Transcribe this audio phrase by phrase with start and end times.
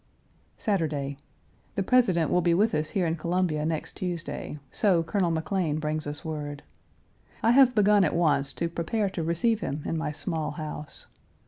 [0.57, 1.15] Saturday.
[1.75, 6.07] The President will be with us here in Columbia next Tuesday, so Colonel McLean brings
[6.07, 6.63] us word.
[7.43, 11.05] I have begun at once to prepare to receive him in my small house.